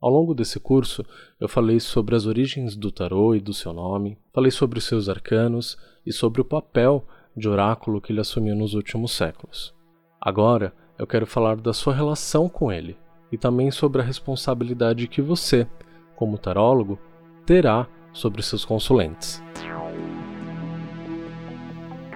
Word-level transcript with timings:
Ao 0.00 0.08
longo 0.08 0.32
desse 0.32 0.60
curso, 0.60 1.04
eu 1.40 1.48
falei 1.48 1.80
sobre 1.80 2.14
as 2.14 2.24
origens 2.24 2.76
do 2.76 2.92
tarô 2.92 3.34
e 3.34 3.40
do 3.40 3.52
seu 3.52 3.72
nome, 3.72 4.16
falei 4.32 4.50
sobre 4.50 4.78
os 4.78 4.84
seus 4.84 5.08
arcanos 5.08 5.76
e 6.06 6.12
sobre 6.12 6.40
o 6.40 6.44
papel 6.44 7.04
de 7.36 7.48
oráculo 7.48 8.00
que 8.00 8.12
ele 8.12 8.20
assumiu 8.20 8.54
nos 8.54 8.74
últimos 8.74 9.10
séculos. 9.10 9.74
Agora, 10.20 10.72
eu 10.96 11.04
quero 11.04 11.26
falar 11.26 11.56
da 11.56 11.72
sua 11.72 11.92
relação 11.92 12.48
com 12.48 12.70
ele 12.70 12.96
e 13.32 13.36
também 13.36 13.72
sobre 13.72 14.00
a 14.00 14.04
responsabilidade 14.04 15.08
que 15.08 15.20
você, 15.20 15.66
como 16.14 16.38
tarólogo, 16.38 16.96
terá 17.44 17.88
sobre 18.12 18.40
seus 18.40 18.64
consulentes. 18.64 19.42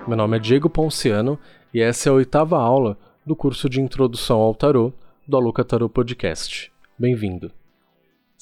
Meu 0.07 0.17
nome 0.17 0.37
é 0.37 0.41
Diego 0.41 0.71
Ponciano 0.71 1.37
e 1.75 1.81
essa 1.81 2.09
é 2.09 2.11
a 2.11 2.15
oitava 2.15 2.59
aula 2.61 2.97
do 3.27 3.35
curso 3.35 3.69
de 3.69 3.81
Introdução 3.81 4.39
ao 4.39 4.55
Tarô 4.55 4.93
do 5.27 5.37
Aluca 5.37 5.65
Tarô 5.65 5.89
Podcast. 5.89 6.73
Bem-vindo! 6.97 7.62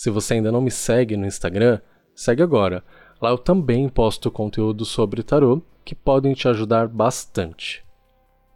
Se 0.00 0.08
você 0.08 0.32
ainda 0.32 0.50
não 0.50 0.62
me 0.62 0.70
segue 0.70 1.14
no 1.14 1.26
Instagram, 1.26 1.78
segue 2.14 2.42
agora. 2.42 2.82
Lá 3.20 3.28
eu 3.28 3.36
também 3.36 3.86
posto 3.86 4.30
conteúdo 4.30 4.86
sobre 4.86 5.22
tarô 5.22 5.60
que 5.84 5.94
podem 5.94 6.32
te 6.32 6.48
ajudar 6.48 6.88
bastante. 6.88 7.84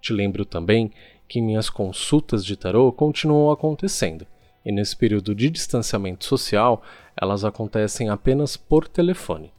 Te 0.01 0.15
lembro 0.15 0.47
também 0.47 0.91
que 1.29 1.43
minhas 1.43 1.69
consultas 1.69 2.47
de 2.47 2.57
tarô 2.57 2.91
continuam 2.91 3.51
acontecendo, 3.51 4.27
e 4.65 4.73
nesse 4.73 4.97
período 4.97 5.35
de 5.35 5.51
distanciamento 5.51 6.25
social, 6.25 6.83
elas 7.15 7.45
acontecem 7.45 8.09
apenas 8.09 8.57
por 8.57 8.89
telefone. 8.89 9.53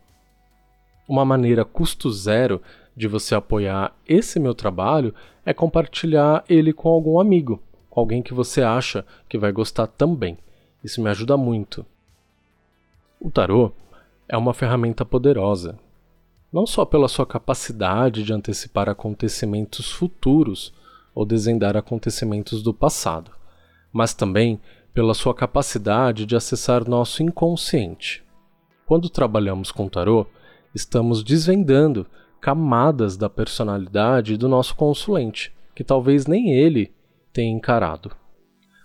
Uma 1.08 1.24
maneira 1.24 1.64
custo 1.64 2.10
zero 2.10 2.62
de 2.96 3.08
você 3.08 3.34
apoiar 3.34 3.94
esse 4.06 4.38
meu 4.38 4.54
trabalho 4.54 5.14
é 5.44 5.52
compartilhar 5.52 6.44
ele 6.48 6.72
com 6.72 6.88
algum 6.88 7.18
amigo, 7.18 7.60
com 7.90 8.00
alguém 8.00 8.22
que 8.22 8.34
você 8.34 8.62
acha 8.62 9.04
que 9.28 9.38
vai 9.38 9.50
gostar 9.50 9.86
também. 9.86 10.38
Isso 10.82 11.02
me 11.02 11.10
ajuda 11.10 11.36
muito. 11.36 11.84
O 13.20 13.30
tarô 13.30 13.72
é 14.28 14.36
uma 14.36 14.54
ferramenta 14.54 15.04
poderosa, 15.04 15.78
não 16.52 16.66
só 16.66 16.84
pela 16.84 17.08
sua 17.08 17.26
capacidade 17.26 18.22
de 18.22 18.32
antecipar 18.32 18.88
acontecimentos 18.88 19.90
futuros 19.90 20.72
ou 21.14 21.24
desvendar 21.24 21.76
acontecimentos 21.76 22.62
do 22.62 22.74
passado, 22.74 23.30
mas 23.92 24.14
também 24.14 24.60
pela 24.92 25.14
sua 25.14 25.34
capacidade 25.34 26.26
de 26.26 26.36
acessar 26.36 26.88
nosso 26.88 27.22
inconsciente. 27.22 28.22
Quando 28.86 29.08
trabalhamos 29.08 29.72
com 29.72 29.88
tarô, 29.88 30.26
estamos 30.74 31.22
desvendando 31.22 32.06
camadas 32.40 33.16
da 33.16 33.30
personalidade 33.30 34.36
do 34.36 34.48
nosso 34.48 34.74
consulente, 34.74 35.54
que 35.74 35.84
talvez 35.84 36.26
nem 36.26 36.52
ele 36.52 36.92
tenha 37.32 37.52
encarado. 37.52 38.10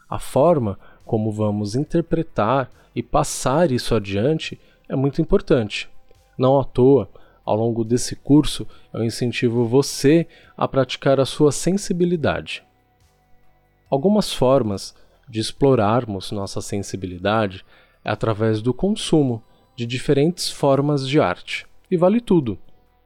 A 0.09 0.19
forma 0.19 0.79
como 1.05 1.31
vamos 1.31 1.75
interpretar 1.75 2.71
e 2.95 3.01
passar 3.03 3.71
isso 3.71 3.95
adiante 3.95 4.59
é 4.87 4.95
muito 4.95 5.21
importante. 5.21 5.89
Não 6.37 6.59
à 6.59 6.63
toa, 6.63 7.09
ao 7.45 7.55
longo 7.55 7.83
desse 7.83 8.15
curso, 8.15 8.67
eu 8.93 9.03
incentivo 9.03 9.65
você 9.65 10.27
a 10.55 10.67
praticar 10.67 11.19
a 11.19 11.25
sua 11.25 11.51
sensibilidade. 11.51 12.63
Algumas 13.89 14.33
formas 14.33 14.95
de 15.29 15.39
explorarmos 15.39 16.31
nossa 16.31 16.61
sensibilidade 16.61 17.65
é 18.03 18.09
através 18.09 18.61
do 18.61 18.73
consumo 18.73 19.43
de 19.75 19.85
diferentes 19.85 20.49
formas 20.49 21.07
de 21.07 21.19
arte. 21.19 21.66
E 21.89 21.97
vale 21.97 22.19
tudo: 22.19 22.57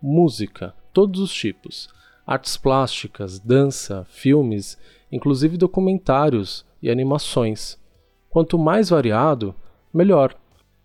música, 0.02 0.74
todos 0.92 1.22
os 1.22 1.34
tipos, 1.34 1.90
artes 2.26 2.58
plásticas, 2.58 3.40
dança, 3.40 4.06
filmes, 4.10 4.78
inclusive 5.12 5.58
documentários 5.58 6.66
e 6.82 6.90
animações. 6.90 7.80
Quanto 8.30 8.58
mais 8.58 8.90
variado, 8.90 9.54
melhor. 9.94 10.36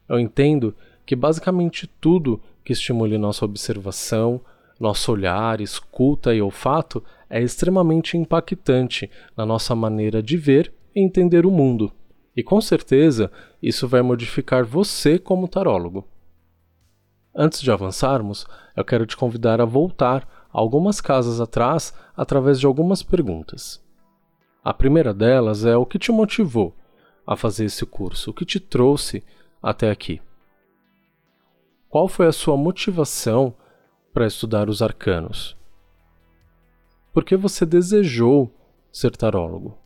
Eu 0.08 0.18
entendo 0.18 0.74
que 1.04 1.16
basicamente 1.16 1.86
tudo 1.86 2.40
que 2.64 2.72
estimule 2.72 3.16
nossa 3.16 3.44
observação, 3.44 4.40
nosso 4.78 5.12
olhar, 5.12 5.60
escuta 5.60 6.34
e 6.34 6.42
olfato 6.42 7.02
é 7.30 7.40
extremamente 7.40 8.16
impactante 8.16 9.10
na 9.36 9.46
nossa 9.46 9.74
maneira 9.74 10.22
de 10.22 10.36
ver 10.36 10.72
e 10.94 11.00
entender 11.00 11.46
o 11.46 11.50
mundo. 11.50 11.92
E 12.36 12.42
com 12.42 12.60
certeza 12.60 13.30
isso 13.62 13.88
vai 13.88 14.02
modificar 14.02 14.64
você 14.64 15.18
como 15.18 15.48
tarólogo. 15.48 16.06
Antes 17.38 17.60
de 17.60 17.70
avançarmos, 17.70 18.46
eu 18.74 18.82
quero 18.82 19.04
te 19.04 19.14
convidar 19.14 19.60
a 19.60 19.66
voltar 19.66 20.26
algumas 20.50 21.02
casas 21.02 21.38
atrás 21.38 21.92
através 22.16 22.58
de 22.58 22.64
algumas 22.64 23.02
perguntas. 23.02 23.84
A 24.64 24.72
primeira 24.72 25.12
delas 25.12 25.66
é 25.66 25.76
o 25.76 25.84
que 25.84 25.98
te 25.98 26.10
motivou 26.10 26.74
a 27.26 27.36
fazer 27.36 27.66
esse 27.66 27.84
curso, 27.84 28.30
o 28.30 28.34
que 28.34 28.46
te 28.46 28.58
trouxe 28.58 29.22
até 29.62 29.90
aqui. 29.90 30.22
Qual 31.90 32.08
foi 32.08 32.26
a 32.26 32.32
sua 32.32 32.56
motivação 32.56 33.54
para 34.14 34.26
estudar 34.26 34.70
os 34.70 34.80
arcanos? 34.80 35.54
Por 37.12 37.22
que 37.22 37.36
você 37.36 37.66
desejou 37.66 38.50
ser 38.90 39.14
tarólogo? 39.14 39.76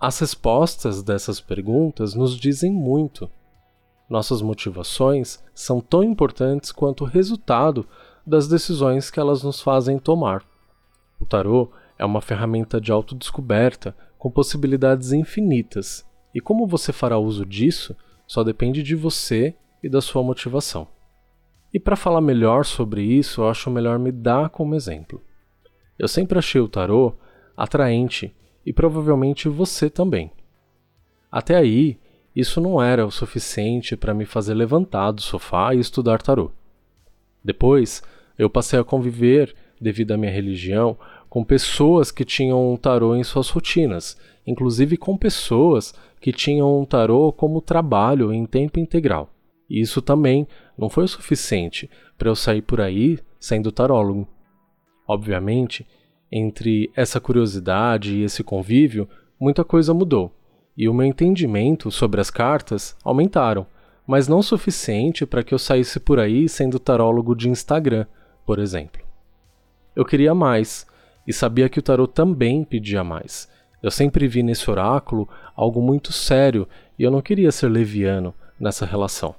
As 0.00 0.18
respostas 0.18 1.02
dessas 1.02 1.38
perguntas 1.38 2.14
nos 2.14 2.34
dizem 2.34 2.72
muito 2.72 3.30
nossas 4.08 4.42
motivações 4.42 5.42
são 5.54 5.80
tão 5.80 6.02
importantes 6.02 6.70
quanto 6.70 7.04
o 7.04 7.06
resultado 7.06 7.86
das 8.26 8.46
decisões 8.48 9.10
que 9.10 9.18
elas 9.18 9.42
nos 9.42 9.60
fazem 9.60 9.98
tomar. 9.98 10.44
O 11.20 11.26
tarô 11.26 11.70
é 11.98 12.04
uma 12.04 12.20
ferramenta 12.20 12.80
de 12.80 12.92
autodescoberta 12.92 13.96
com 14.18 14.30
possibilidades 14.30 15.12
infinitas, 15.12 16.06
e 16.34 16.40
como 16.40 16.66
você 16.66 16.92
fará 16.92 17.18
uso 17.18 17.44
disso 17.44 17.96
só 18.26 18.42
depende 18.42 18.82
de 18.82 18.94
você 18.94 19.54
e 19.82 19.88
da 19.88 20.00
sua 20.00 20.22
motivação. 20.22 20.86
E 21.72 21.80
para 21.80 21.96
falar 21.96 22.20
melhor 22.20 22.64
sobre 22.64 23.02
isso, 23.02 23.40
eu 23.40 23.48
acho 23.48 23.70
melhor 23.70 23.98
me 23.98 24.12
dar 24.12 24.50
como 24.50 24.74
exemplo. 24.74 25.22
Eu 25.98 26.06
sempre 26.06 26.38
achei 26.38 26.60
o 26.60 26.68
tarô 26.68 27.14
atraente 27.56 28.34
e 28.64 28.72
provavelmente 28.72 29.48
você 29.48 29.88
também. 29.88 30.30
Até 31.30 31.56
aí, 31.56 31.98
isso 32.34 32.60
não 32.60 32.82
era 32.82 33.06
o 33.06 33.10
suficiente 33.10 33.94
para 33.96 34.14
me 34.14 34.24
fazer 34.24 34.54
levantar 34.54 35.12
do 35.12 35.20
sofá 35.20 35.74
e 35.74 35.78
estudar 35.78 36.22
tarô. 36.22 36.50
Depois, 37.44 38.02
eu 38.38 38.48
passei 38.48 38.78
a 38.78 38.84
conviver, 38.84 39.54
devido 39.78 40.12
à 40.12 40.16
minha 40.16 40.32
religião, 40.32 40.96
com 41.28 41.44
pessoas 41.44 42.10
que 42.10 42.24
tinham 42.24 42.72
um 42.72 42.76
tarô 42.76 43.14
em 43.14 43.22
suas 43.22 43.50
rotinas, 43.50 44.16
inclusive 44.46 44.96
com 44.96 45.16
pessoas 45.16 45.94
que 46.20 46.32
tinham 46.32 46.80
um 46.80 46.84
tarô 46.86 47.32
como 47.32 47.60
trabalho 47.60 48.32
em 48.32 48.46
tempo 48.46 48.80
integral. 48.80 49.30
E 49.68 49.80
isso 49.80 50.00
também 50.00 50.46
não 50.76 50.88
foi 50.88 51.04
o 51.04 51.08
suficiente 51.08 51.90
para 52.16 52.28
eu 52.28 52.36
sair 52.36 52.62
por 52.62 52.80
aí 52.80 53.18
sendo 53.38 53.72
tarólogo. 53.72 54.26
Obviamente, 55.06 55.86
entre 56.30 56.90
essa 56.96 57.20
curiosidade 57.20 58.14
e 58.14 58.22
esse 58.22 58.42
convívio, 58.42 59.08
muita 59.38 59.64
coisa 59.64 59.92
mudou 59.92 60.32
e 60.76 60.88
o 60.88 60.94
meu 60.94 61.06
entendimento 61.06 61.90
sobre 61.90 62.20
as 62.20 62.30
cartas 62.30 62.96
aumentaram, 63.04 63.66
mas 64.06 64.26
não 64.26 64.38
o 64.38 64.42
suficiente 64.42 65.24
para 65.24 65.42
que 65.42 65.54
eu 65.54 65.58
saísse 65.58 66.00
por 66.00 66.18
aí 66.18 66.48
sendo 66.48 66.78
tarólogo 66.78 67.34
de 67.34 67.48
Instagram, 67.48 68.06
por 68.44 68.58
exemplo. 68.58 69.02
Eu 69.94 70.04
queria 70.04 70.34
mais, 70.34 70.86
e 71.26 71.32
sabia 71.32 71.68
que 71.68 71.78
o 71.78 71.82
tarot 71.82 72.12
também 72.12 72.64
pedia 72.64 73.04
mais. 73.04 73.48
Eu 73.82 73.90
sempre 73.90 74.26
vi 74.28 74.42
nesse 74.42 74.70
oráculo 74.70 75.28
algo 75.54 75.82
muito 75.82 76.12
sério 76.12 76.68
e 76.98 77.02
eu 77.02 77.10
não 77.10 77.20
queria 77.20 77.50
ser 77.52 77.68
leviano 77.68 78.34
nessa 78.58 78.86
relação. 78.86 79.34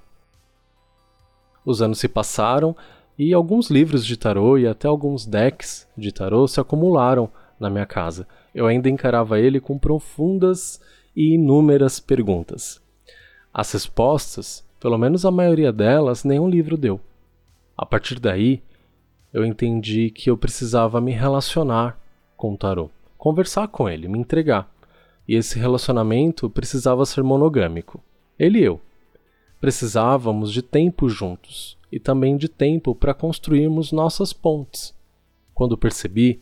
Os 1.66 1.82
anos 1.82 2.00
se 2.00 2.08
passaram 2.08 2.76
e 3.18 3.34
alguns 3.34 3.70
livros 3.70 4.06
de 4.06 4.18
tarô 4.18 4.58
e 4.58 4.68
até 4.68 4.88
alguns 4.88 5.26
decks 5.26 5.88
de 5.98 6.12
tarô 6.12 6.48
se 6.48 6.60
acumularam 6.60 7.30
na 7.60 7.70
minha 7.70 7.86
casa. 7.86 8.28
Eu 8.54 8.68
ainda 8.68 8.90
encarava 8.90 9.40
ele 9.40 9.60
com 9.60 9.78
profundas 9.78 10.82
e 11.16 11.36
inúmeras 11.36 12.00
perguntas. 12.00 12.82
As 13.54 13.72
respostas, 13.72 14.66
pelo 14.80 14.98
menos 14.98 15.26
a 15.26 15.32
maioria 15.32 15.72
delas, 15.72 16.24
nenhum 16.24 16.50
livro 16.50 16.76
deu. 16.76 17.00
A 17.78 17.86
partir 17.86 18.20
daí, 18.20 18.62
eu 19.32 19.46
entendi 19.46 20.10
que 20.10 20.30
eu 20.30 20.38
precisava 20.38 21.02
me 21.02 21.12
relacionar 21.12 22.00
com 22.36 22.54
o 22.54 22.58
tarô, 22.58 22.90
conversar 23.18 23.68
com 23.68 23.90
ele, 23.90 24.08
me 24.08 24.20
entregar. 24.20 24.72
E 25.28 25.36
esse 25.36 25.58
relacionamento 25.58 26.50
precisava 26.50 27.06
ser 27.06 27.24
monogâmico. 27.24 28.04
Ele 28.38 28.60
e 28.60 28.64
eu. 28.64 28.82
Precisávamos 29.62 30.52
de 30.52 30.62
tempo 30.62 31.08
juntos 31.08 31.78
e 31.92 32.00
também 32.00 32.36
de 32.36 32.50
tempo 32.50 32.94
para 32.94 33.14
construirmos 33.14 33.92
nossas 33.92 34.34
pontes. 34.34 34.94
Quando 35.54 35.78
percebi, 35.78 36.42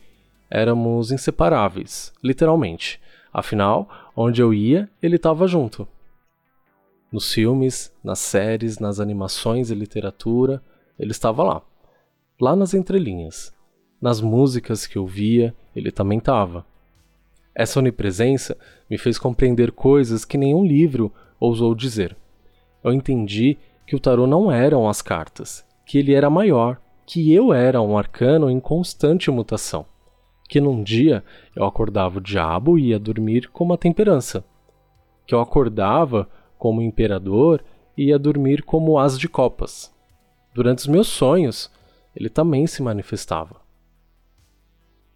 éramos 0.50 1.12
inseparáveis, 1.12 2.12
literalmente. 2.24 3.00
Afinal, 3.32 3.88
onde 4.22 4.42
eu 4.42 4.54
ia, 4.54 4.90
ele 5.02 5.16
estava 5.16 5.48
junto. 5.48 5.88
Nos 7.12 7.34
filmes, 7.34 7.94
nas 8.04 8.20
séries, 8.20 8.80
nas 8.80 9.00
animações 9.00 9.70
e 9.70 9.76
literatura, 9.76 10.62
ele 10.98 11.12
estava 11.12 11.44
lá. 11.44 11.62
Lá 12.40 12.56
nas 12.56 12.74
entrelinhas. 12.74 13.54
Nas 14.02 14.22
músicas 14.22 14.88
que 14.88 14.98
eu 14.98 15.06
via, 15.06 15.54
ele 15.76 15.92
também 15.92 16.20
estava. 16.20 16.66
Essa 17.54 17.80
onipresença 17.80 18.58
me 18.90 18.98
fez 18.98 19.18
compreender 19.18 19.72
coisas 19.72 20.24
que 20.24 20.38
nenhum 20.38 20.66
livro 20.66 21.12
ousou 21.40 21.76
dizer. 21.76 22.16
Eu 22.84 22.94
entendi 22.94 23.58
que 23.86 23.96
o 23.96 24.00
tarô 24.00 24.26
não 24.26 24.52
eram 24.52 24.88
as 24.88 25.02
cartas, 25.02 25.66
que 25.86 25.98
ele 25.98 26.14
era 26.14 26.30
maior, 26.30 26.80
que 27.06 27.34
eu 27.34 27.54
era 27.54 27.82
um 27.82 27.98
arcano 27.98 28.50
em 28.50 28.60
constante 28.60 29.30
mutação, 29.30 29.86
que 30.52 30.60
num 30.60 30.84
dia 30.84 31.24
eu 31.56 31.64
acordava 31.64 32.18
o 32.18 32.22
diabo 32.22 32.78
e 32.78 32.90
ia 32.90 33.00
dormir 33.00 33.48
como 33.52 33.72
a 33.72 33.78
temperança, 33.78 34.44
que 35.26 35.34
eu 35.34 35.40
acordava 35.40 36.28
como 36.58 36.82
imperador 36.82 37.64
e 37.98 38.08
ia 38.08 38.20
dormir 38.20 38.62
como 38.62 39.00
as 39.00 39.18
de 39.18 39.30
copas. 39.30 39.96
Durante 40.54 40.80
os 40.80 40.88
meus 40.88 41.08
sonhos, 41.08 41.72
ele 42.14 42.28
também 42.28 42.68
se 42.68 42.84
manifestava. 42.84 43.62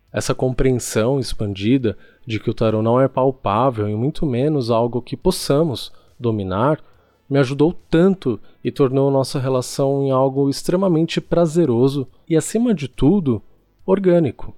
Essa 0.09 0.33
compreensão 0.33 1.19
expandida 1.19 1.97
de 2.25 2.39
que 2.39 2.49
o 2.49 2.53
tarô 2.53 2.81
não 2.81 3.01
é 3.01 3.09
palpável 3.09 3.89
e 3.89 3.93
muito 3.93 4.25
menos 4.25 4.71
algo 4.71 5.01
que 5.01 5.17
possamos 5.17 5.91
dominar 6.17 6.81
me 7.29 7.39
ajudou 7.39 7.73
tanto 7.89 8.39
e 8.63 8.71
tornou 8.71 9.11
nossa 9.11 9.37
relação 9.37 10.01
em 10.01 10.11
algo 10.11 10.49
extremamente 10.49 11.19
prazeroso 11.19 12.07
e, 12.25 12.37
acima 12.37 12.73
de 12.73 12.87
tudo, 12.87 13.41
orgânico. 13.85 14.55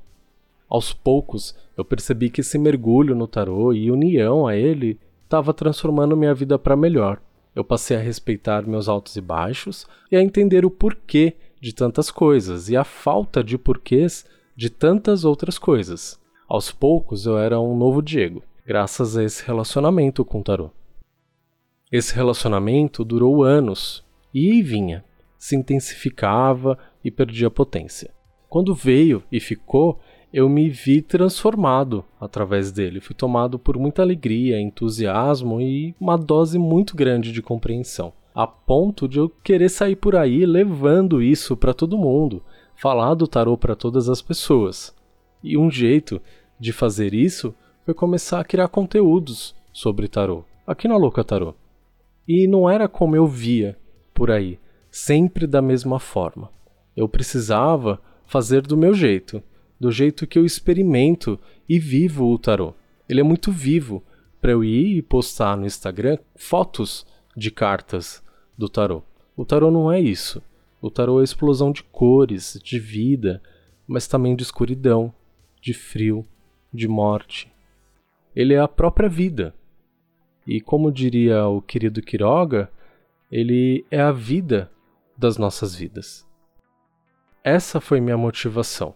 Aos 0.69 0.91
poucos, 0.93 1.55
eu 1.77 1.85
percebi 1.85 2.29
que 2.29 2.41
esse 2.41 2.57
mergulho 2.57 3.15
no 3.15 3.27
tarô 3.27 3.73
e 3.73 3.89
união 3.89 4.47
a 4.47 4.55
ele 4.55 4.99
estava 5.23 5.53
transformando 5.53 6.17
minha 6.17 6.33
vida 6.33 6.59
para 6.59 6.75
melhor. 6.75 7.21
Eu 7.55 7.63
passei 7.63 7.97
a 7.97 8.01
respeitar 8.01 8.67
meus 8.67 8.87
altos 8.87 9.15
e 9.15 9.21
baixos 9.21 9.87
e 10.11 10.15
a 10.15 10.21
entender 10.21 10.65
o 10.65 10.71
porquê 10.71 11.35
de 11.59 11.73
tantas 11.73 12.11
coisas 12.11 12.69
e 12.69 12.77
a 12.77 12.83
falta 12.83 13.43
de 13.43 13.57
porquês 13.57 14.25
de 14.55 14.69
tantas 14.69 15.23
outras 15.25 15.57
coisas. 15.57 16.19
Aos 16.47 16.71
poucos, 16.71 17.25
eu 17.25 17.37
era 17.37 17.59
um 17.59 17.75
novo 17.75 18.01
Diego, 18.01 18.43
graças 18.65 19.17
a 19.17 19.23
esse 19.23 19.45
relacionamento 19.45 20.23
com 20.23 20.39
o 20.39 20.43
tarô. 20.43 20.69
Esse 21.91 22.13
relacionamento 22.13 23.03
durou 23.03 23.43
anos, 23.43 24.05
e 24.33 24.61
vinha, 24.61 25.03
se 25.37 25.55
intensificava 25.55 26.77
e 27.03 27.09
perdia 27.09 27.49
potência. 27.49 28.13
Quando 28.49 28.75
veio 28.75 29.23
e 29.31 29.39
ficou, 29.39 29.99
eu 30.33 30.49
me 30.49 30.69
vi 30.69 31.01
transformado 31.01 32.03
através 32.19 32.71
dele. 32.71 32.99
Fui 32.99 33.15
tomado 33.15 33.57
por 33.57 33.77
muita 33.77 34.01
alegria, 34.01 34.59
entusiasmo 34.59 35.61
e 35.61 35.95
uma 35.99 36.17
dose 36.17 36.59
muito 36.59 36.95
grande 36.95 37.31
de 37.31 37.41
compreensão, 37.41 38.13
a 38.35 38.45
ponto 38.45 39.07
de 39.07 39.19
eu 39.19 39.29
querer 39.43 39.69
sair 39.69 39.95
por 39.95 40.15
aí 40.15 40.45
levando 40.45 41.21
isso 41.21 41.55
para 41.55 41.73
todo 41.73 41.97
mundo, 41.97 42.43
falar 42.75 43.13
do 43.13 43.27
tarô 43.27 43.57
para 43.57 43.75
todas 43.75 44.09
as 44.09 44.21
pessoas. 44.21 44.95
E 45.43 45.57
um 45.57 45.71
jeito 45.71 46.21
de 46.59 46.73
fazer 46.73 47.13
isso 47.13 47.53
foi 47.85 47.93
começar 47.93 48.39
a 48.39 48.45
criar 48.45 48.67
conteúdos 48.67 49.55
sobre 49.71 50.07
tarô, 50.07 50.43
aqui 50.65 50.87
na 50.87 50.97
Louca 50.97 51.23
Tarô. 51.23 51.53
E 52.27 52.47
não 52.47 52.69
era 52.69 52.87
como 52.89 53.15
eu 53.15 53.25
via 53.25 53.77
por 54.13 54.29
aí, 54.29 54.59
sempre 54.91 55.47
da 55.47 55.61
mesma 55.61 55.99
forma. 55.99 56.49
Eu 56.95 57.07
precisava 57.07 58.01
fazer 58.25 58.61
do 58.63 58.75
meu 58.75 58.93
jeito, 58.93 59.41
do 59.79 59.91
jeito 59.91 60.25
que 60.25 60.37
eu 60.37 60.45
experimento 60.45 61.39
e 61.67 61.79
vivo 61.79 62.31
o 62.31 62.37
tarô. 62.37 62.73
Ele 63.07 63.21
é 63.21 63.23
muito 63.23 63.51
vivo 63.51 64.03
para 64.41 64.51
eu 64.51 64.63
ir 64.63 64.97
e 64.97 65.01
postar 65.01 65.55
no 65.57 65.65
Instagram 65.65 66.17
fotos 66.35 67.05
de 67.35 67.51
cartas 67.51 68.23
do 68.57 68.67
tarô. 68.67 69.03
O 69.35 69.45
tarô 69.45 69.69
não 69.69 69.91
é 69.91 69.99
isso. 69.99 70.41
O 70.81 70.89
tarô 70.89 71.21
é 71.21 71.23
explosão 71.23 71.71
de 71.71 71.83
cores, 71.83 72.59
de 72.63 72.79
vida, 72.79 73.41
mas 73.87 74.07
também 74.07 74.35
de 74.35 74.43
escuridão, 74.43 75.13
de 75.61 75.73
frio, 75.73 76.25
de 76.73 76.87
morte. 76.87 77.51
Ele 78.35 78.53
é 78.53 78.59
a 78.59 78.67
própria 78.67 79.09
vida. 79.09 79.53
E 80.45 80.61
como 80.61 80.91
diria 80.91 81.47
o 81.47 81.61
querido 81.61 82.01
Quiroga, 82.01 82.71
ele 83.31 83.85
é 83.91 83.99
a 83.99 84.11
vida 84.11 84.71
das 85.17 85.37
nossas 85.37 85.75
vidas. 85.75 86.25
Essa 87.43 87.81
foi 87.81 87.99
minha 87.99 88.17
motivação. 88.17 88.95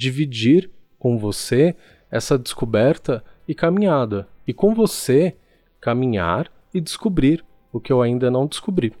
Dividir 0.00 0.70
com 0.98 1.18
você 1.18 1.76
essa 2.10 2.38
descoberta 2.38 3.22
e 3.46 3.54
caminhada, 3.54 4.26
e 4.46 4.54
com 4.54 4.74
você 4.74 5.36
caminhar 5.78 6.50
e 6.72 6.80
descobrir 6.80 7.44
o 7.70 7.78
que 7.78 7.92
eu 7.92 8.00
ainda 8.00 8.30
não 8.30 8.46
descobri. 8.46 8.94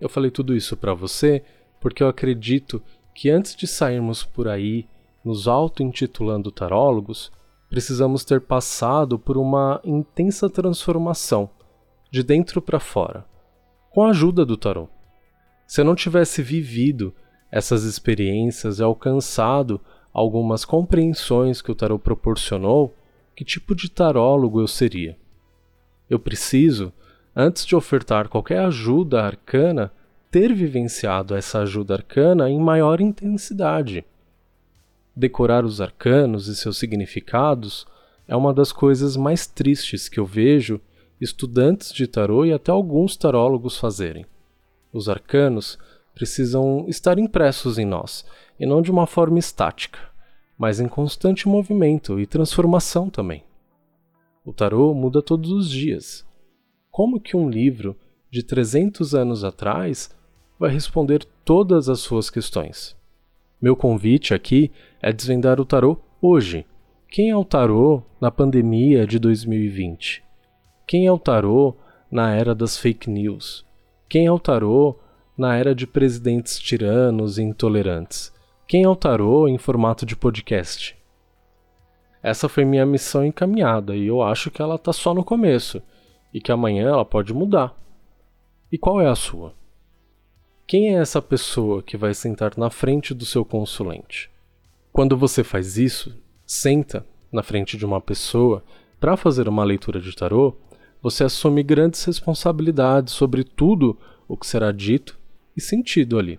Eu 0.00 0.08
falei 0.08 0.32
tudo 0.32 0.56
isso 0.56 0.76
para 0.76 0.94
você 0.94 1.44
porque 1.80 2.02
eu 2.02 2.08
acredito 2.08 2.82
que 3.14 3.30
antes 3.30 3.54
de 3.54 3.68
sairmos 3.68 4.24
por 4.24 4.48
aí 4.48 4.88
nos 5.24 5.46
auto-intitulando 5.46 6.50
tarólogos, 6.50 7.30
precisamos 7.70 8.24
ter 8.24 8.40
passado 8.40 9.16
por 9.16 9.38
uma 9.38 9.80
intensa 9.84 10.50
transformação, 10.50 11.48
de 12.10 12.24
dentro 12.24 12.60
para 12.60 12.80
fora, 12.80 13.24
com 13.92 14.02
a 14.02 14.10
ajuda 14.10 14.44
do 14.44 14.56
tarô. 14.56 14.88
Se 15.68 15.80
eu 15.80 15.84
não 15.84 15.94
tivesse 15.94 16.42
vivido 16.42 17.14
essas 17.50 17.84
experiências 17.84 18.78
e 18.78 18.82
alcançado 18.82 19.80
algumas 20.12 20.64
compreensões 20.64 21.60
que 21.60 21.70
o 21.70 21.74
tarô 21.74 21.98
proporcionou, 21.98 22.94
que 23.34 23.44
tipo 23.44 23.74
de 23.74 23.90
tarólogo 23.90 24.60
eu 24.60 24.68
seria? 24.68 25.16
Eu 26.08 26.18
preciso, 26.18 26.92
antes 27.34 27.64
de 27.64 27.74
ofertar 27.74 28.28
qualquer 28.28 28.60
ajuda 28.60 29.22
arcana, 29.22 29.92
ter 30.30 30.52
vivenciado 30.52 31.34
essa 31.34 31.60
ajuda 31.60 31.94
arcana 31.94 32.50
em 32.50 32.58
maior 32.58 33.00
intensidade 33.00 34.04
decorar 35.14 35.64
os 35.64 35.80
arcanos 35.80 36.48
e 36.48 36.56
seus 36.56 36.78
significados 36.78 37.86
é 38.26 38.34
uma 38.34 38.52
das 38.52 38.72
coisas 38.72 39.16
mais 39.16 39.46
tristes 39.46 40.08
que 40.08 40.18
eu 40.18 40.26
vejo 40.26 40.80
estudantes 41.20 41.92
de 41.92 42.06
tarô 42.06 42.44
e 42.44 42.52
até 42.52 42.72
alguns 42.72 43.16
tarólogos 43.16 43.78
fazerem. 43.78 44.26
Os 44.92 45.08
arcanos 45.08 45.78
precisam 46.14 46.86
estar 46.88 47.18
impressos 47.18 47.78
em 47.78 47.84
nós, 47.84 48.24
e 48.58 48.64
não 48.64 48.80
de 48.80 48.90
uma 48.90 49.06
forma 49.06 49.38
estática, 49.38 49.98
mas 50.56 50.80
em 50.80 50.88
constante 50.88 51.48
movimento 51.48 52.20
e 52.20 52.26
transformação 52.26 53.10
também. 53.10 53.42
O 54.44 54.52
tarô 54.52 54.94
muda 54.94 55.22
todos 55.22 55.50
os 55.50 55.70
dias. 55.70 56.24
Como 56.90 57.20
que 57.20 57.36
um 57.36 57.48
livro 57.48 57.96
de 58.30 58.42
300 58.42 59.14
anos 59.14 59.42
atrás 59.42 60.14
vai 60.58 60.70
responder 60.70 61.24
todas 61.44 61.88
as 61.88 62.00
suas 62.00 62.30
questões? 62.30 62.96
Meu 63.60 63.74
convite 63.74 64.34
aqui 64.34 64.70
é 65.00 65.12
desvendar 65.12 65.60
o 65.60 65.64
tarô 65.64 65.98
hoje. 66.20 66.66
Quem 67.08 67.30
é 67.30 67.36
o 67.36 67.44
tarô 67.44 68.02
na 68.20 68.30
pandemia 68.30 69.06
de 69.06 69.18
2020? 69.18 70.22
Quem 70.86 71.06
é 71.06 71.12
o 71.12 71.18
tarô 71.18 71.74
na 72.10 72.34
era 72.34 72.54
das 72.54 72.76
fake 72.76 73.08
news? 73.08 73.64
Quem 74.08 74.26
é 74.26 74.32
o 74.32 74.38
tarô 74.38 74.96
na 75.36 75.56
era 75.56 75.74
de 75.74 75.86
presidentes 75.86 76.58
tiranos 76.58 77.38
e 77.38 77.42
intolerantes? 77.42 78.32
Quem 78.66 78.84
é 78.84 78.88
o 78.88 78.96
tarô 78.96 79.48
em 79.48 79.58
formato 79.58 80.06
de 80.06 80.14
podcast? 80.14 80.96
Essa 82.22 82.48
foi 82.48 82.64
minha 82.64 82.86
missão 82.86 83.24
encaminhada 83.24 83.94
e 83.94 84.06
eu 84.06 84.22
acho 84.22 84.50
que 84.50 84.62
ela 84.62 84.76
está 84.76 84.92
só 84.92 85.12
no 85.12 85.24
começo 85.24 85.82
e 86.32 86.40
que 86.40 86.52
amanhã 86.52 86.88
ela 86.88 87.04
pode 87.04 87.34
mudar. 87.34 87.76
E 88.72 88.78
qual 88.78 89.00
é 89.00 89.08
a 89.08 89.14
sua? 89.14 89.52
Quem 90.66 90.96
é 90.96 91.00
essa 91.00 91.20
pessoa 91.20 91.82
que 91.82 91.96
vai 91.96 92.14
sentar 92.14 92.52
na 92.56 92.70
frente 92.70 93.12
do 93.12 93.26
seu 93.26 93.44
consulente? 93.44 94.30
Quando 94.92 95.16
você 95.16 95.44
faz 95.44 95.76
isso, 95.76 96.16
senta 96.46 97.04
na 97.30 97.42
frente 97.42 97.76
de 97.76 97.84
uma 97.84 98.00
pessoa 98.00 98.64
para 98.98 99.16
fazer 99.16 99.48
uma 99.48 99.64
leitura 99.64 100.00
de 100.00 100.14
tarô, 100.16 100.56
você 101.02 101.24
assume 101.24 101.62
grandes 101.62 102.02
responsabilidades 102.04 103.12
sobre 103.12 103.44
tudo 103.44 103.98
o 104.26 104.36
que 104.36 104.46
será 104.46 104.72
dito 104.72 105.18
e 105.56 105.60
sentido 105.60 106.18
ali. 106.18 106.38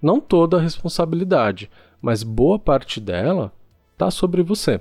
Não 0.00 0.20
toda 0.20 0.56
a 0.56 0.60
responsabilidade, 0.60 1.70
mas 2.00 2.22
boa 2.22 2.58
parte 2.58 3.00
dela 3.00 3.52
está 3.92 4.10
sobre 4.10 4.42
você. 4.42 4.80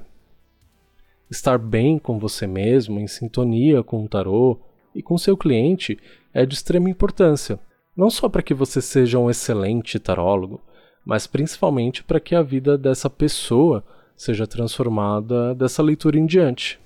Estar 1.30 1.58
bem 1.58 2.00
com 2.00 2.20
você 2.20 2.48
mesmo, 2.48 3.00
em 3.00 3.08
sintonia 3.08 3.84
com 3.84 4.04
o 4.04 4.10
tarô 4.10 4.60
e 4.94 5.02
com 5.02 5.18
seu 5.18 5.38
cliente 5.38 5.98
é 6.34 6.46
de 6.46 6.54
extrema 6.54 6.90
importância 6.90 7.60
não 7.96 8.10
só 8.10 8.30
para 8.30 8.42
que 8.42 8.54
você 8.54 8.82
seja 8.82 9.20
um 9.20 9.30
excelente 9.30 10.00
tarólogo, 10.00 10.62
mas 11.06 11.28
principalmente 11.28 12.04
para 12.04 12.20
que 12.20 12.36
a 12.36 12.42
vida 12.42 12.78
dessa 12.78 13.10
pessoa 13.10 13.84
seja 14.16 14.48
transformada 14.48 15.54
dessa 15.56 15.82
leitura 15.82 16.18
em 16.18 16.26
diante. 16.26 16.80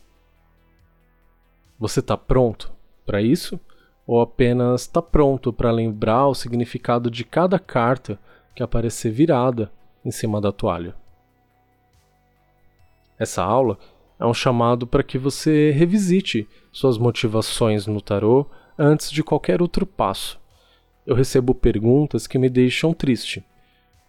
Você 1.78 2.00
está 2.00 2.18
pronto 2.18 2.72
para 3.06 3.22
isso? 3.22 3.60
Ou 4.08 4.22
apenas 4.22 4.82
está 4.82 5.02
pronto 5.02 5.52
para 5.52 5.72
lembrar 5.72 6.28
o 6.28 6.36
significado 6.36 7.10
de 7.10 7.24
cada 7.24 7.58
carta 7.58 8.20
que 8.56 8.62
aparecer 8.62 9.12
virada 9.12 9.72
em 10.04 10.12
cima 10.12 10.40
da 10.40 10.52
toalha? 10.52 10.96
Essa 13.18 13.44
aula 13.44 13.78
é 14.20 14.26
um 14.26 14.34
chamado 14.34 14.86
para 14.86 15.04
que 15.04 15.18
você 15.18 15.72
revisite 15.72 16.48
suas 16.72 16.98
motivações 16.98 17.88
no 17.88 18.02
tarô 18.02 18.46
antes 18.78 19.12
de 19.12 19.24
qualquer 19.24 19.62
outro 19.62 19.86
passo. 19.86 20.40
Eu 21.06 21.16
recebo 21.16 21.54
perguntas 21.54 22.28
que 22.28 22.38
me 22.38 22.50
deixam 22.50 22.94
triste, 22.94 23.44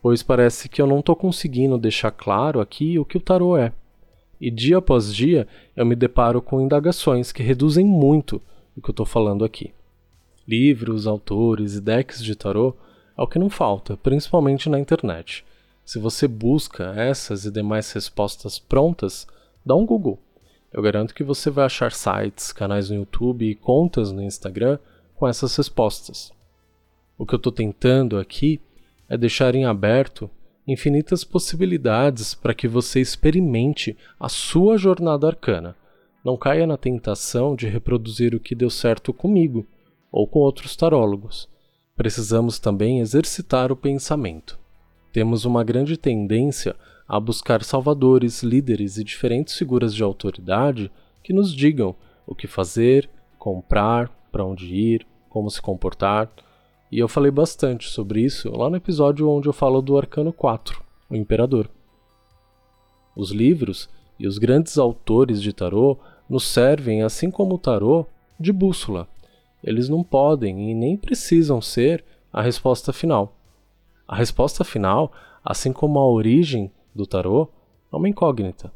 pois 0.02 0.22
parece 0.22 0.68
que 0.68 0.80
eu 0.80 0.86
não 0.86 1.00
estou 1.00 1.14
conseguindo 1.14 1.78
deixar 1.78 2.10
claro 2.10 2.60
aqui 2.60 2.98
o 2.98 3.04
que 3.04 3.16
o 3.16 3.20
tarô 3.20 3.56
é. 3.56 3.72
E 4.40 4.50
dia 4.50 4.78
após 4.78 5.14
dia 5.14 5.46
eu 5.74 5.86
me 5.86 5.96
deparo 5.96 6.42
com 6.42 6.60
indagações 6.60 7.32
que 7.32 7.42
reduzem 7.42 7.84
muito 7.84 8.40
o 8.76 8.82
que 8.82 8.90
eu 8.90 8.92
estou 8.92 9.06
falando 9.06 9.44
aqui. 9.44 9.72
Livros, 10.46 11.08
autores 11.08 11.74
e 11.74 11.80
decks 11.80 12.22
de 12.22 12.36
tarô 12.36 12.72
é 13.18 13.22
o 13.22 13.26
que 13.26 13.38
não 13.38 13.50
falta, 13.50 13.96
principalmente 13.96 14.68
na 14.68 14.78
internet. 14.78 15.44
Se 15.84 15.98
você 15.98 16.28
busca 16.28 16.94
essas 16.96 17.44
e 17.44 17.50
demais 17.50 17.90
respostas 17.92 18.56
prontas, 18.58 19.26
dá 19.64 19.74
um 19.74 19.84
Google. 19.84 20.20
Eu 20.72 20.82
garanto 20.82 21.14
que 21.14 21.24
você 21.24 21.50
vai 21.50 21.64
achar 21.64 21.90
sites, 21.90 22.52
canais 22.52 22.90
no 22.90 22.96
YouTube 22.96 23.44
e 23.44 23.56
contas 23.56 24.12
no 24.12 24.22
Instagram 24.22 24.78
com 25.16 25.26
essas 25.26 25.56
respostas. 25.56 26.30
O 27.18 27.26
que 27.26 27.34
eu 27.34 27.38
estou 27.38 27.52
tentando 27.52 28.16
aqui 28.16 28.60
é 29.08 29.16
deixar 29.16 29.54
em 29.56 29.64
aberto 29.64 30.30
infinitas 30.66 31.24
possibilidades 31.24 32.34
para 32.34 32.54
que 32.54 32.68
você 32.68 33.00
experimente 33.00 33.96
a 34.18 34.28
sua 34.28 34.76
jornada 34.76 35.26
arcana. 35.26 35.74
Não 36.24 36.36
caia 36.36 36.66
na 36.66 36.76
tentação 36.76 37.56
de 37.56 37.66
reproduzir 37.66 38.34
o 38.34 38.40
que 38.40 38.54
deu 38.54 38.70
certo 38.70 39.12
comigo 39.12 39.66
ou 40.16 40.26
com 40.26 40.38
outros 40.38 40.74
tarólogos. 40.74 41.46
Precisamos 41.94 42.58
também 42.58 43.00
exercitar 43.00 43.70
o 43.70 43.76
pensamento. 43.76 44.58
Temos 45.12 45.44
uma 45.44 45.62
grande 45.62 45.98
tendência 45.98 46.74
a 47.06 47.20
buscar 47.20 47.62
salvadores, 47.62 48.42
líderes 48.42 48.96
e 48.96 49.04
diferentes 49.04 49.58
figuras 49.58 49.94
de 49.94 50.02
autoridade 50.02 50.90
que 51.22 51.34
nos 51.34 51.54
digam 51.54 51.94
o 52.26 52.34
que 52.34 52.46
fazer, 52.46 53.10
comprar, 53.38 54.08
para 54.32 54.42
onde 54.42 54.74
ir, 54.74 55.06
como 55.28 55.50
se 55.50 55.60
comportar. 55.60 56.32
E 56.90 56.98
eu 56.98 57.08
falei 57.08 57.30
bastante 57.30 57.86
sobre 57.86 58.22
isso 58.22 58.50
lá 58.56 58.70
no 58.70 58.76
episódio 58.76 59.28
onde 59.28 59.50
eu 59.50 59.52
falo 59.52 59.82
do 59.82 59.98
Arcano 59.98 60.32
4, 60.32 60.82
o 61.10 61.14
Imperador. 61.14 61.68
Os 63.14 63.32
livros 63.32 63.86
e 64.18 64.26
os 64.26 64.38
grandes 64.38 64.78
autores 64.78 65.42
de 65.42 65.52
tarô 65.52 65.98
nos 66.26 66.44
servem, 66.44 67.02
assim 67.02 67.30
como 67.30 67.56
o 67.56 67.58
tarô, 67.58 68.06
de 68.40 68.50
bússola. 68.50 69.06
Eles 69.66 69.88
não 69.88 70.04
podem 70.04 70.70
e 70.70 70.74
nem 70.74 70.96
precisam 70.96 71.60
ser 71.60 72.04
a 72.32 72.40
resposta 72.40 72.92
final. 72.92 73.36
A 74.06 74.14
resposta 74.14 74.62
final, 74.62 75.12
assim 75.44 75.72
como 75.72 75.98
a 75.98 76.08
origem 76.08 76.70
do 76.94 77.04
tarô 77.04 77.48
é 77.92 77.96
uma 77.96 78.08
incógnita. 78.08 78.72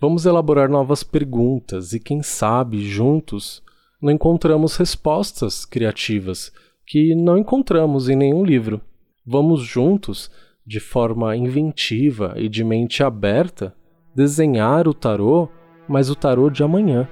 Vamos 0.00 0.24
elaborar 0.26 0.68
novas 0.68 1.02
perguntas 1.02 1.92
e, 1.92 1.98
quem 2.00 2.22
sabe, 2.22 2.84
juntos, 2.84 3.62
não 4.00 4.12
encontramos 4.12 4.76
respostas 4.76 5.64
criativas 5.64 6.52
que 6.86 7.14
não 7.14 7.36
encontramos 7.36 8.08
em 8.08 8.16
nenhum 8.16 8.44
livro. 8.44 8.80
Vamos 9.26 9.62
juntos, 9.62 10.30
de 10.66 10.78
forma 10.78 11.36
inventiva 11.36 12.34
e 12.36 12.48
de 12.48 12.62
mente 12.62 13.02
aberta, 13.02 13.74
desenhar 14.14 14.86
o 14.86 14.94
tarô, 14.94 15.48
mas 15.88 16.10
o 16.10 16.14
tarô 16.14 16.50
de 16.50 16.62
amanhã. 16.62 17.08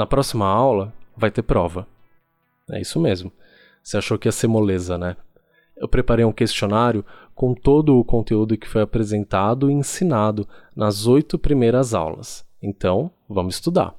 Na 0.00 0.06
próxima 0.06 0.46
aula 0.46 0.94
vai 1.14 1.30
ter 1.30 1.42
prova. 1.42 1.86
É 2.70 2.80
isso 2.80 2.98
mesmo. 2.98 3.30
Você 3.82 3.98
achou 3.98 4.18
que 4.18 4.28
ia 4.28 4.32
ser 4.32 4.46
moleza, 4.46 4.96
né? 4.96 5.14
eu 5.76 5.86
preparei 5.86 6.24
um 6.24 6.32
questionário 6.32 7.04
com 7.34 7.54
todo 7.54 7.98
o 7.98 8.04
conteúdo 8.04 8.56
que 8.56 8.66
foi 8.66 8.80
apresentado 8.80 9.70
e 9.70 9.74
ensinado 9.74 10.48
nas 10.74 11.06
oito 11.06 11.38
primeiras 11.38 11.92
aulas. 11.92 12.46
Então, 12.62 13.10
vamos 13.28 13.56
estudar. 13.56 13.94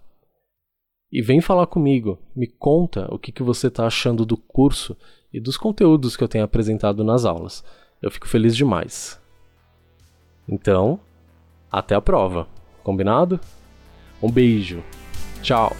E 1.12 1.22
vem 1.22 1.39
falar 1.39 1.67
comigo, 1.67 2.17
me 2.36 2.48
conta 2.48 3.08
o 3.13 3.20
que, 3.20 3.31
que 3.31 3.43
você 3.43 3.67
está 3.67 3.86
achando 3.86 4.25
do 4.25 4.38
curso 4.38 4.98
e 5.31 5.39
dos 5.39 5.55
conteúdos 5.55 6.17
que 6.17 6.24
eu 6.24 6.27
tenho 6.27 6.46
apresentado 6.46 7.03
nas 7.03 7.25
aulas. 7.25 7.63
Eu 8.01 8.10
fico 8.10 8.27
feliz 8.27 8.55
demais. 8.55 9.22
Então, 10.48 11.00
até 11.72 11.93
a 11.93 12.01
prova. 12.01 12.48
Combinado? 12.84 13.39
Um 14.22 14.31
beijo. 14.31 14.84
Tchau. 15.41 15.75